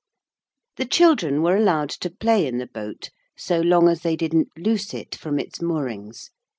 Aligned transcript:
The 0.77 0.85
children 0.87 1.43
were 1.43 1.55
allowed 1.55 1.91
to 1.91 2.09
play 2.09 2.47
in 2.47 2.57
the 2.57 2.65
boat 2.65 3.11
so 3.37 3.59
long 3.61 3.87
as 3.87 4.01
they 4.01 4.15
didn't 4.15 4.47
loose 4.57 4.95
it 4.95 5.13
from 5.13 5.37
its 5.37 5.61
moorings. 5.61 6.31